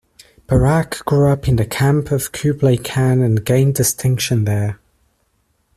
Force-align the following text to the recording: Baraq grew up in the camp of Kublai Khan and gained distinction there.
Baraq 0.47 1.05
grew 1.05 1.27
up 1.31 1.47
in 1.47 1.57
the 1.57 1.65
camp 1.67 2.09
of 2.11 2.31
Kublai 2.31 2.77
Khan 2.77 3.21
and 3.21 3.45
gained 3.45 3.75
distinction 3.75 4.45
there. 4.45 4.79